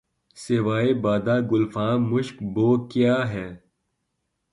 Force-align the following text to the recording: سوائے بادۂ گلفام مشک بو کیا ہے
سوائے 0.37 0.91
بادۂ 1.03 1.35
گلفام 1.51 1.99
مشک 2.11 2.35
بو 2.53 2.67
کیا 2.91 3.15
ہے 3.33 3.47